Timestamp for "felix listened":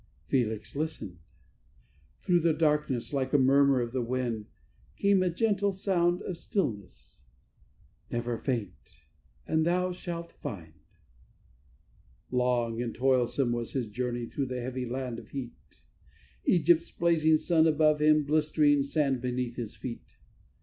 0.25-1.19